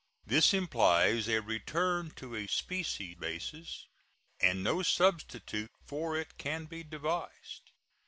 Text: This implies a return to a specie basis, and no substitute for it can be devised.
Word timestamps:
This 0.25 0.51
implies 0.51 1.29
a 1.29 1.41
return 1.43 2.09
to 2.15 2.33
a 2.33 2.47
specie 2.47 3.13
basis, 3.13 3.85
and 4.39 4.63
no 4.63 4.81
substitute 4.81 5.69
for 5.85 6.17
it 6.17 6.39
can 6.39 6.65
be 6.65 6.81
devised. 6.83 7.69